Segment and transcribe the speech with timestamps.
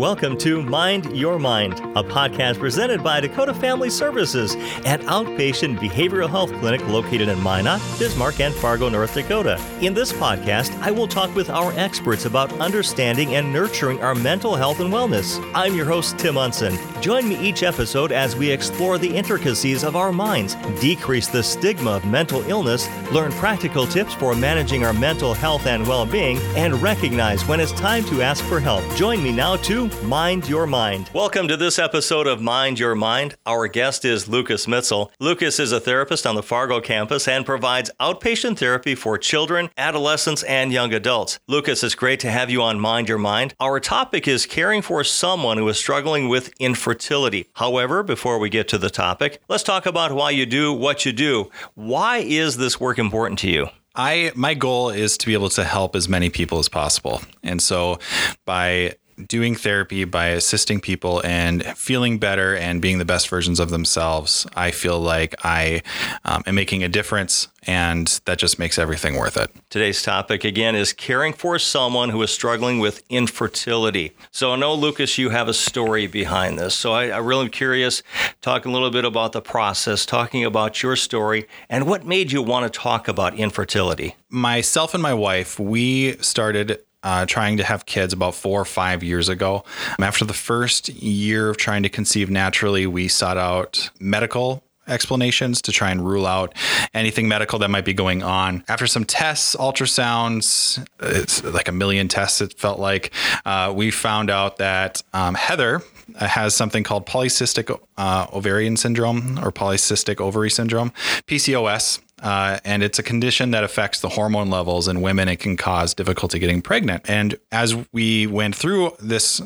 [0.00, 4.54] Welcome to Mind Your Mind, a podcast presented by Dakota Family Services,
[4.86, 9.60] an outpatient behavioral health clinic located in Minot, Bismarck, and Fargo, North Dakota.
[9.82, 14.56] In this podcast, I will talk with our experts about understanding and nurturing our mental
[14.56, 15.38] health and wellness.
[15.54, 16.78] I'm your host, Tim Unson.
[17.02, 21.90] Join me each episode as we explore the intricacies of our minds, decrease the stigma
[21.90, 26.80] of mental illness, learn practical tips for managing our mental health and well being, and
[26.80, 28.82] recognize when it's time to ask for help.
[28.96, 31.10] Join me now to Mind Your Mind.
[31.14, 33.36] Welcome to this episode of Mind Your Mind.
[33.46, 35.10] Our guest is Lucas Mitzel.
[35.20, 40.42] Lucas is a therapist on the Fargo campus and provides outpatient therapy for children, adolescents,
[40.44, 41.38] and young adults.
[41.46, 43.54] Lucas, it's great to have you on Mind Your Mind.
[43.60, 47.46] Our topic is caring for someone who is struggling with infertility.
[47.54, 51.12] However, before we get to the topic, let's talk about why you do what you
[51.12, 51.50] do.
[51.74, 53.68] Why is this work important to you?
[53.94, 57.22] I my goal is to be able to help as many people as possible.
[57.42, 57.98] And so
[58.44, 58.94] by
[59.28, 64.46] doing therapy by assisting people and feeling better and being the best versions of themselves,
[64.54, 65.82] I feel like I
[66.24, 69.50] um, am making a difference, and that just makes everything worth it.
[69.68, 74.12] Today's topic again is caring for someone who is struggling with infertility.
[74.30, 76.74] So I know, Lucas, you have a story behind this.
[76.74, 78.02] So I, I really am curious,
[78.40, 82.42] talking a little bit about the process, talking about your story, and what made you
[82.42, 84.16] want to talk about infertility.
[84.28, 89.02] Myself and my wife, we started uh, trying to have kids about four or five
[89.02, 89.64] years ago.
[89.98, 95.72] After the first year of trying to conceive naturally, we sought out medical explanations to
[95.72, 96.54] try and rule out
[96.92, 98.64] anything medical that might be going on.
[98.68, 103.12] After some tests, ultrasounds, it's like a million tests, it felt like,
[103.44, 105.82] uh, we found out that um, Heather
[106.16, 110.92] has something called polycystic uh, ovarian syndrome or polycystic ovary syndrome,
[111.26, 112.00] PCOS.
[112.20, 115.28] Uh, and it's a condition that affects the hormone levels in women.
[115.28, 117.08] It can cause difficulty getting pregnant.
[117.08, 119.40] And as we went through this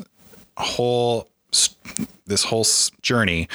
[0.57, 1.29] whole
[2.25, 2.65] this whole
[3.01, 3.47] journey,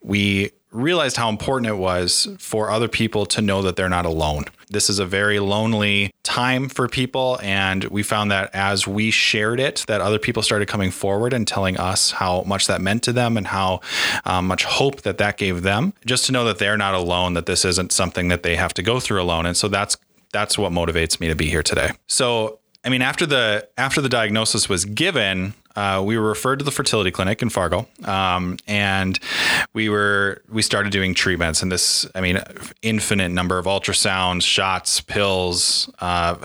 [0.00, 4.44] we realized how important it was for other people to know that they're not alone.
[4.70, 9.58] This is a very lonely time for people and we found that as we shared
[9.58, 13.14] it that other people started coming forward and telling us how much that meant to
[13.14, 13.80] them and how
[14.26, 17.46] um, much hope that that gave them just to know that they're not alone that
[17.46, 19.96] this isn't something that they have to go through alone and so that's
[20.30, 24.08] that's what motivates me to be here today so I mean, after the after the
[24.08, 29.18] diagnosis was given, uh, we were referred to the fertility clinic in Fargo, um, and
[29.74, 31.62] we were we started doing treatments.
[31.62, 32.40] And this, I mean,
[32.82, 36.36] infinite number of ultrasounds, shots, pills, uh,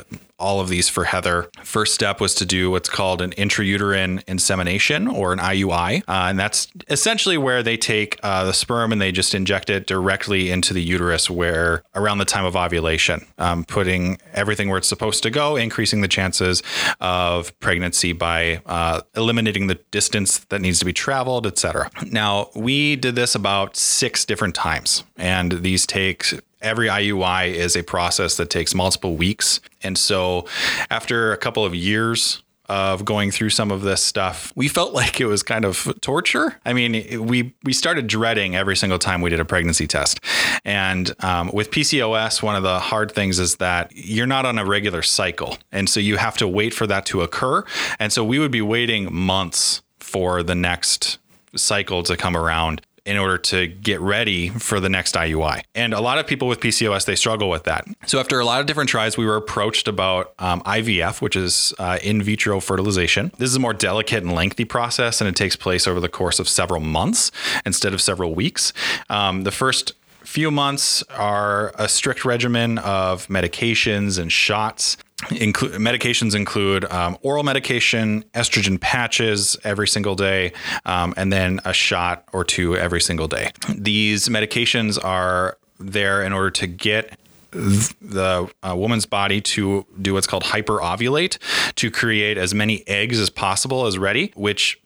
[0.44, 1.50] all of these for Heather.
[1.64, 6.02] First step was to do what's called an intrauterine insemination or an IUI.
[6.02, 9.88] Uh, and that's essentially where they take uh, the sperm and they just inject it
[9.88, 14.88] directly into the uterus where around the time of ovulation, um, putting everything where it's
[14.88, 16.62] supposed to go, increasing the chances
[17.00, 21.90] of pregnancy by uh, eliminating the distance that needs to be traveled, etc.
[22.12, 27.84] Now, we did this about six different times, and these take every IUI is a
[27.84, 29.60] process that takes multiple weeks.
[29.82, 30.46] And so
[30.90, 35.20] after a couple of years of going through some of this stuff, we felt like
[35.20, 36.60] it was kind of torture.
[36.66, 40.20] I mean, we we started dreading every single time we did a pregnancy test.
[40.66, 44.66] And um, with PCOS, one of the hard things is that you're not on a
[44.66, 47.64] regular cycle, and so you have to wait for that to occur.
[48.00, 51.18] And so we would be waiting months for the next
[51.56, 55.64] cycle to come around in order to get ready for the next IUI.
[55.76, 57.86] And a lot of people with PCOS, they struggle with that.
[58.06, 61.74] So after a lot of different tries, we were approached about um, IVF, which is
[61.80, 63.32] uh, in vitro fertilization.
[63.38, 66.40] This is a more delicate and lengthy process, and it takes place over the course
[66.40, 67.32] of several months
[67.66, 68.72] instead of several weeks.
[69.10, 69.94] Um, the first
[70.24, 74.98] few months are a strict regimen of medications and shots
[75.30, 80.54] Medications include um, oral medication, estrogen patches every single day,
[80.86, 83.52] um, and then a shot or two every single day.
[83.70, 87.18] These medications are there in order to get
[87.52, 91.38] the uh, woman's body to do what's called hyperovulate
[91.76, 94.80] to create as many eggs as possible as ready, which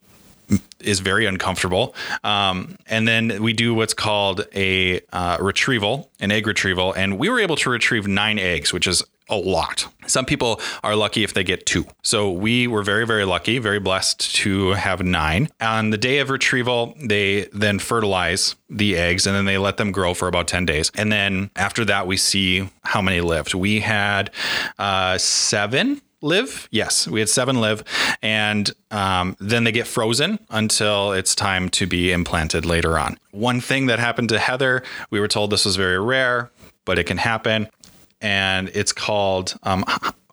[0.80, 1.94] is very uncomfortable.
[2.24, 7.30] Um, and then we do what's called a uh, retrieval, an egg retrieval, and we
[7.30, 9.88] were able to retrieve nine eggs, which is a lot.
[10.08, 11.86] Some people are lucky if they get two.
[12.02, 15.50] So we were very, very lucky, very blessed to have nine.
[15.60, 19.92] On the day of retrieval, they then fertilize the eggs and then they let them
[19.92, 20.92] grow for about 10 days.
[20.96, 23.54] And then after that, we see how many lived.
[23.54, 24.32] We had
[24.80, 26.68] uh, seven live.
[26.72, 27.84] Yes, we had seven live,
[28.22, 33.20] and um, then they get frozen until it's time to be implanted later on.
[33.32, 36.50] One thing that happened to Heather, we were told this was very rare,
[36.86, 37.68] but it can happen,
[38.22, 39.86] and it's called um,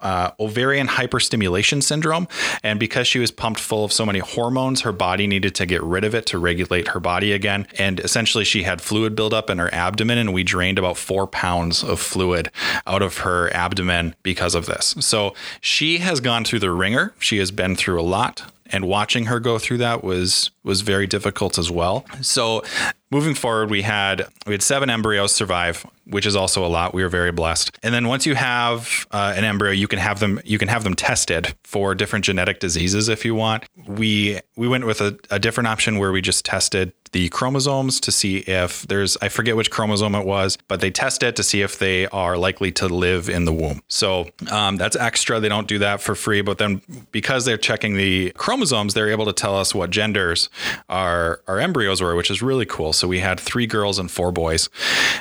[0.05, 2.29] uh, ovarian hyperstimulation syndrome.
[2.63, 5.83] And because she was pumped full of so many hormones, her body needed to get
[5.83, 7.67] rid of it to regulate her body again.
[7.79, 11.83] And essentially, she had fluid buildup in her abdomen, and we drained about four pounds
[11.83, 12.51] of fluid
[12.87, 14.95] out of her abdomen because of this.
[15.01, 17.15] So she has gone through the wringer.
[17.19, 21.07] She has been through a lot and watching her go through that was was very
[21.07, 22.05] difficult as well.
[22.23, 22.65] So
[23.13, 26.93] moving forward, we had we had seven embryos survive, which is also a lot.
[26.93, 27.79] We were very blessed.
[27.85, 30.83] And then once you have uh, an embryo, you can have them you can have
[30.83, 33.65] them tested for different genetic diseases if you want.
[33.87, 38.11] We we went with a, a different option where we just tested the chromosomes to
[38.11, 41.63] see if there's I forget which chromosome it was, but they test it to see
[41.63, 43.83] if they are likely to live in the womb.
[43.87, 45.39] So um, that's extra.
[45.39, 46.83] They don't do that for free, but then
[47.13, 50.51] because they're checking the chromosomes, they're able to tell us what genders
[50.89, 52.93] our our embryos were, which is really cool.
[52.93, 54.69] So we had three girls and four boys,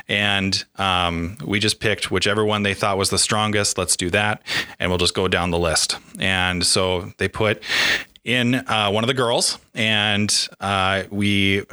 [0.10, 3.78] and um, we just picked whichever one they thought was the strongest.
[3.78, 4.42] Let's do that,
[4.80, 5.98] and we'll just go down the list.
[6.18, 7.62] And so they put
[8.24, 11.64] in uh, one of the girls, and uh, we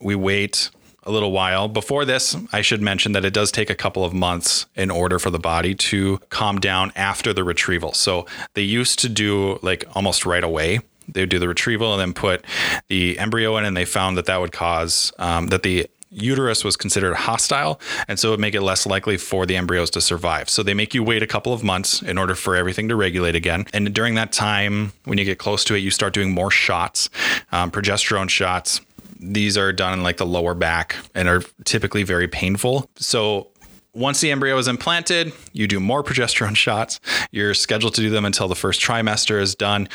[0.00, 0.70] we wait
[1.04, 1.68] a little while.
[1.68, 5.18] Before this, I should mention that it does take a couple of months in order
[5.18, 7.92] for the body to calm down after the retrieval.
[7.92, 10.80] So they used to do like almost right away.
[11.08, 12.44] They would do the retrieval and then put
[12.88, 16.76] the embryo in, and they found that that would cause um, that the uterus was
[16.76, 20.48] considered hostile, and so it would make it less likely for the embryos to survive.
[20.48, 23.34] So they make you wait a couple of months in order for everything to regulate
[23.34, 23.66] again.
[23.72, 27.10] And during that time, when you get close to it, you start doing more shots,
[27.52, 28.80] um, progesterone shots.
[29.18, 32.90] These are done in like the lower back and are typically very painful.
[32.96, 33.48] So
[33.96, 37.00] once the embryo is implanted, you do more progesterone shots.
[37.30, 39.88] You're scheduled to do them until the first trimester is done.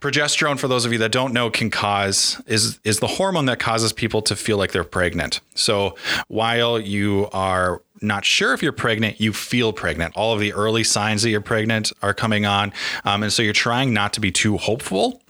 [0.00, 3.58] Progesterone, for those of you that don't know, can cause is is the hormone that
[3.58, 5.40] causes people to feel like they're pregnant.
[5.54, 5.96] So
[6.28, 10.14] while you are not sure if you're pregnant, you feel pregnant.
[10.14, 12.72] All of the early signs that you're pregnant are coming on,
[13.04, 15.22] um, and so you're trying not to be too hopeful,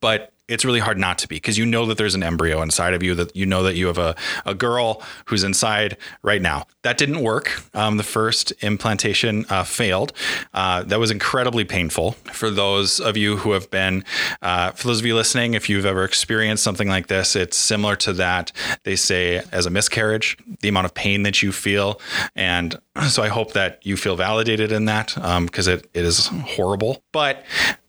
[0.00, 2.92] but it's really hard not to be because you know that there's an embryo inside
[2.92, 4.14] of you that you know that you have a,
[4.44, 6.66] a girl who's inside right now.
[6.82, 7.62] That didn't work.
[7.74, 10.12] Um, the first implantation uh, failed.
[10.52, 12.12] Uh, that was incredibly painful.
[12.32, 14.04] For those of you who have been
[14.42, 17.96] uh, for those of you listening if you've ever experienced something like this it's similar
[17.96, 18.52] to that
[18.82, 22.00] they say as a miscarriage the amount of pain that you feel.
[22.36, 26.26] And so i hope that you feel validated in that because um, it, it is
[26.26, 27.02] horrible.
[27.12, 27.44] But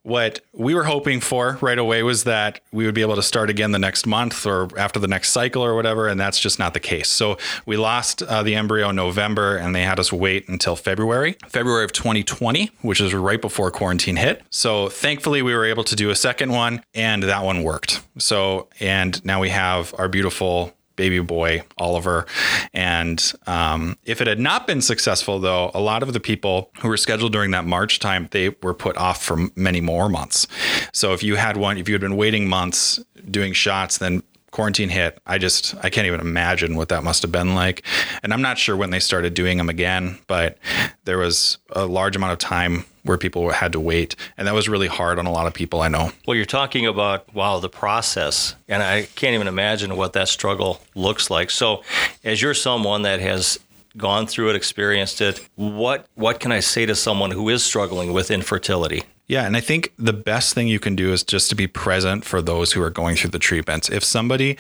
[0.06, 3.50] what we were hoping for right away was that we would be able to start
[3.50, 6.76] again the next month or after the next cycle or whatever, and that's just not
[6.76, 7.10] the case.
[7.10, 11.38] So we lost uh, the embryo in November, and they had us wait until February,
[11.48, 14.44] February of 2020, which is right before quarantine hit.
[14.52, 18.02] So thankfully, we were able to do a second one, and that one worked.
[18.20, 22.26] So and now we have our beautiful baby boy Oliver.
[22.74, 26.88] And um, if it had not been successful, though, a lot of the people who
[26.88, 30.48] were scheduled during that March time they were put off for many more months.
[30.92, 33.00] So if you had one, if you had been waiting months
[33.30, 34.24] doing shots, then
[34.56, 37.84] quarantine hit, I just I can't even imagine what that must have been like.
[38.24, 40.58] And I'm not sure when they started doing them again, but
[41.04, 44.70] there was a large amount of time where people had to wait, and that was
[44.70, 46.14] really hard on a lot of people I know.
[46.26, 50.82] Well, you're talking about wow the process, and I can't even imagine what that struggle
[50.96, 51.52] looks like.
[51.52, 51.84] So,
[52.24, 53.60] as you're someone that has
[53.98, 58.14] gone through it, experienced it, what what can I say to someone who is struggling
[58.14, 59.04] with infertility?
[59.28, 62.26] Yeah, and I think the best thing you can do is just to be present
[62.26, 63.90] for those who are going through the treatments.
[63.90, 64.58] If somebody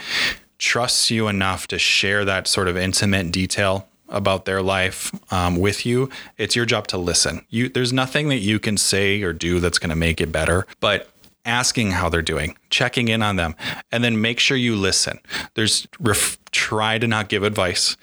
[0.58, 5.86] trusts you enough to share that sort of intimate detail about their life um, with
[5.86, 7.46] you, it's your job to listen.
[7.50, 10.66] You, there's nothing that you can say or do that's going to make it better,
[10.80, 11.10] but
[11.46, 13.56] asking how they're doing, checking in on them,
[13.92, 15.20] and then make sure you listen.
[15.54, 17.96] There's ref, try to not give advice.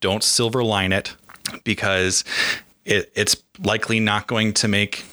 [0.00, 1.16] Don't silver line it
[1.64, 2.24] because
[2.84, 5.04] it, it's likely not going to make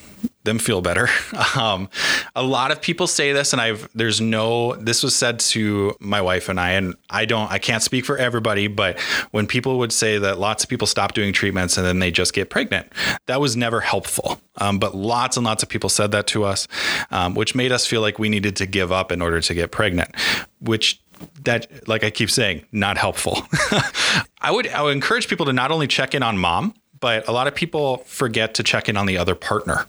[0.44, 1.08] them feel better.
[1.56, 1.88] Um,
[2.36, 4.74] a lot of people say this, and I've there's no.
[4.74, 7.50] This was said to my wife and I, and I don't.
[7.50, 11.14] I can't speak for everybody, but when people would say that lots of people stop
[11.14, 12.92] doing treatments and then they just get pregnant,
[13.26, 14.40] that was never helpful.
[14.58, 16.68] Um, but lots and lots of people said that to us,
[17.10, 19.70] um, which made us feel like we needed to give up in order to get
[19.70, 20.14] pregnant,
[20.60, 21.00] which
[21.42, 23.38] that like I keep saying, not helpful.
[24.40, 27.32] I would I would encourage people to not only check in on mom, but a
[27.32, 29.86] lot of people forget to check in on the other partner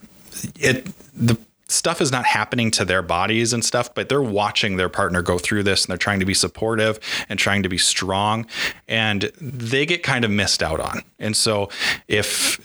[0.60, 1.38] it the
[1.69, 5.38] stuff is not happening to their bodies and stuff, but they're watching their partner go
[5.38, 8.46] through this and they're trying to be supportive and trying to be strong
[8.88, 11.01] and they get kind of missed out on.
[11.19, 11.69] And so
[12.08, 12.60] if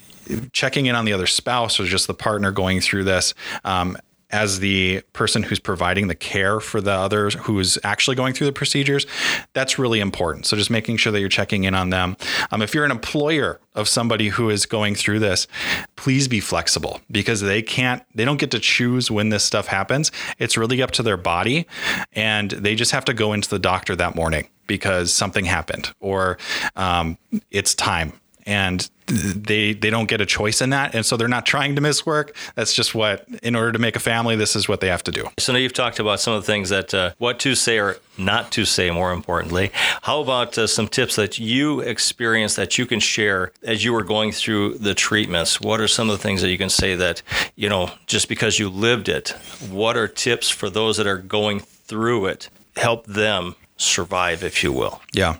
[0.53, 3.99] checking in on the other spouse or just the partner going through this, um,
[4.35, 8.53] as the person who's providing the care for the others who's actually going through the
[8.53, 9.07] procedures,
[9.53, 10.45] that's really important.
[10.45, 12.17] So just making sure that you're checking in on them.
[12.51, 15.47] Um, if you're an employer of somebody who is going through this,
[15.95, 20.11] please be flexible because they can't, they don't get to choose when this stuff happens.
[20.41, 21.69] It's really up to their body,
[22.13, 26.39] and they just have to go into the doctor that morning because something happened or
[26.75, 27.19] um,
[27.53, 28.15] it's time
[28.47, 30.95] and they they don't get a choice in that.
[30.95, 32.35] And so they're not trying to miss work.
[32.55, 35.13] That's just what in order to make a family this is what they have to
[35.13, 35.29] do.
[35.39, 37.97] So now you've talked about some of the things that uh, what to say or
[38.17, 39.71] not to say more importantly.
[40.03, 44.05] How about uh, some tips that you experienced that you can share as you were
[44.05, 45.61] going through the treatments?
[45.61, 47.23] What are some of the things that you can say that
[47.57, 49.31] you know just because you lived it
[49.71, 52.49] what are tips for those that are going through it?
[52.77, 55.01] Help them survive, if you will.
[55.13, 55.39] Yeah.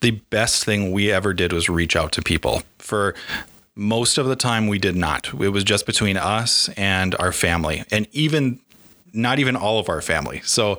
[0.00, 2.62] The best thing we ever did was reach out to people.
[2.78, 3.14] For
[3.74, 5.32] most of the time, we did not.
[5.34, 7.84] It was just between us and our family.
[7.90, 8.60] And even
[9.14, 10.40] not even all of our family.
[10.44, 10.78] So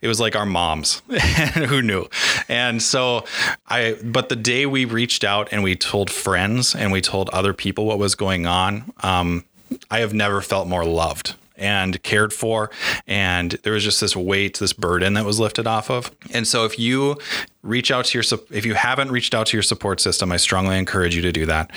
[0.00, 1.02] it was like our moms
[1.54, 2.06] who knew.
[2.48, 3.24] And so
[3.68, 7.52] I, but the day we reached out and we told friends and we told other
[7.52, 9.44] people what was going on, um,
[9.90, 12.70] I have never felt more loved and cared for.
[13.06, 16.10] And there was just this weight, this burden that was lifted off of.
[16.32, 17.16] And so if you
[17.62, 20.78] reach out to your, if you haven't reached out to your support system, I strongly
[20.78, 21.70] encourage you to do that.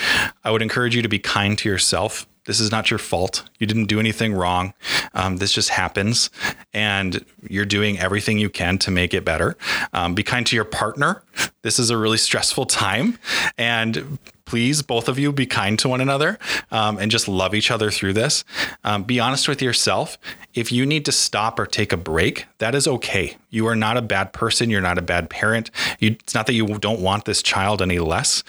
[0.43, 2.27] I would encourage you to be kind to yourself.
[2.45, 3.43] This is not your fault.
[3.59, 4.73] You didn't do anything wrong.
[5.13, 6.29] Um, this just happens,
[6.73, 9.57] and you're doing everything you can to make it better.
[9.91, 11.23] Um, be kind to your partner.
[11.61, 13.19] This is a really stressful time,
[13.57, 16.39] and please, both of you, be kind to one another
[16.71, 18.43] um, and just love each other through this.
[18.83, 20.17] Um, be honest with yourself.
[20.55, 23.37] If you need to stop or take a break, that is okay.
[23.51, 24.69] You are not a bad person.
[24.69, 25.69] You're not a bad parent.
[25.99, 28.43] You, it's not that you don't want this child any less.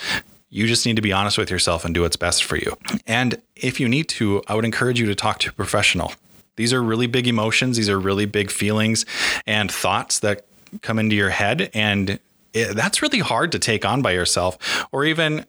[0.50, 2.78] You just need to be honest with yourself and do what's best for you.
[3.06, 6.12] And if you need to, I would encourage you to talk to a professional.
[6.56, 9.04] These are really big emotions, these are really big feelings
[9.46, 10.46] and thoughts that
[10.80, 11.70] come into your head.
[11.74, 12.18] And
[12.54, 15.44] it, that's really hard to take on by yourself or even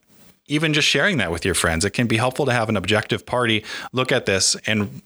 [0.49, 1.85] even just sharing that with your friends.
[1.85, 3.63] It can be helpful to have an objective party
[3.93, 5.01] look at this and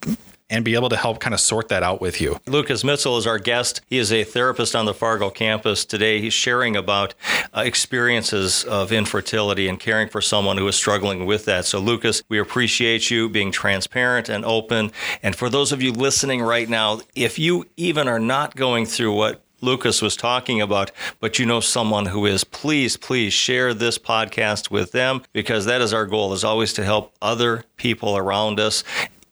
[0.49, 2.37] and be able to help kind of sort that out with you.
[2.45, 3.81] Lucas Mitzel is our guest.
[3.87, 6.21] He is a therapist on the Fargo campus today.
[6.21, 7.15] He's sharing about
[7.55, 11.65] uh, experiences of infertility and caring for someone who is struggling with that.
[11.65, 14.91] So, Lucas, we appreciate you being transparent and open.
[15.23, 19.15] And for those of you listening right now, if you even are not going through
[19.15, 20.91] what Lucas was talking about,
[21.21, 25.79] but you know someone who is, please, please share this podcast with them because that
[25.79, 28.83] is our goal is always to help other people around us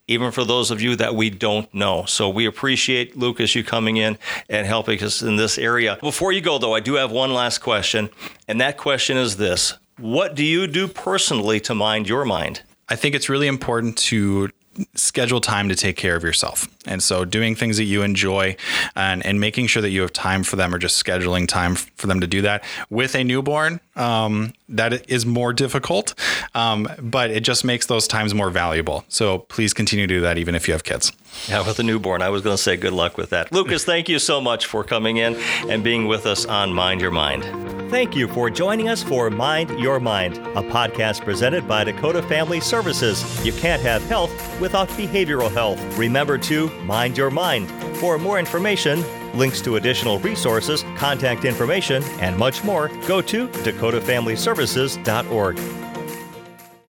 [0.07, 2.03] even for those of you that we don't know.
[2.05, 4.17] So we appreciate Lucas you coming in
[4.49, 5.97] and helping us in this area.
[6.01, 8.09] Before you go though, I do have one last question,
[8.45, 12.61] and that question is this: What do you do personally to mind your mind?
[12.89, 14.49] I think it's really important to
[14.95, 16.67] schedule time to take care of yourself.
[16.85, 18.55] And so doing things that you enjoy
[18.95, 22.07] and, and making sure that you have time for them or just scheduling time for
[22.07, 26.15] them to do that with a newborn, um, that is more difficult,
[26.55, 29.03] um, but it just makes those times more valuable.
[29.09, 31.11] So please continue to do that even if you have kids.
[31.47, 33.51] Yeah, with a newborn, I was going to say good luck with that.
[33.51, 35.35] Lucas, thank you so much for coming in
[35.69, 37.80] and being with us on Mind Your Mind.
[37.91, 42.61] Thank you for joining us for Mind Your Mind, a podcast presented by Dakota Family
[42.61, 43.45] Services.
[43.45, 44.31] You can't have health
[44.61, 45.77] without behavioral health.
[45.97, 47.69] Remember to mind your mind.
[47.97, 49.03] For more information,
[49.37, 55.80] links to additional resources, contact information, and much more, go to dakotafamilyservices.org.